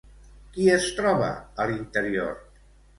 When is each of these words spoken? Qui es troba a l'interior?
Qui 0.55 0.65
es 0.77 0.89
troba 1.01 1.29
a 1.67 1.71
l'interior? 1.73 2.37